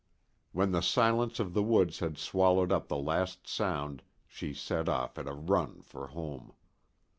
When 0.51 0.71
the 0.71 0.81
silence 0.81 1.39
of 1.39 1.53
the 1.53 1.61
woods 1.61 1.99
had 1.99 2.17
swallowed 2.17 2.71
up 2.71 2.87
the 2.87 2.97
last 2.97 3.45
sound 3.45 4.01
she 4.27 4.51
set 4.51 4.89
off 4.89 5.19
at 5.19 5.27
a 5.27 5.33
run 5.33 5.83
for 5.83 6.07
home. 6.07 6.53